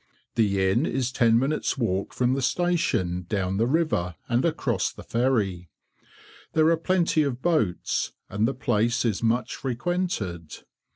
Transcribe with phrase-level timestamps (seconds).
[0.33, 5.03] The inn is ten minutes' walk from the station down the river, and across the
[5.03, 5.69] ferry.
[6.53, 10.63] There are plenty of boats, and the place is much frequented.